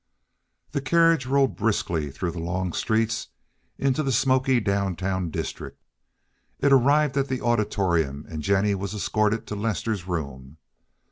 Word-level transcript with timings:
The 0.71 0.81
carriage 0.81 1.27
rolled 1.27 1.55
briskly 1.55 2.09
through 2.09 2.31
the 2.31 2.39
long 2.39 2.73
streets 2.73 3.27
into 3.77 4.01
the 4.01 4.11
smoky 4.11 4.59
down 4.59 4.95
town 4.95 5.29
district. 5.29 5.83
It 6.57 6.73
arrived 6.73 7.17
at 7.17 7.27
the 7.27 7.41
Auditorium, 7.41 8.25
and 8.27 8.41
Jennie 8.41 8.73
was 8.73 8.95
escorted 8.95 9.45
to 9.45 9.55
Lester's 9.55 10.07
room. 10.07 10.57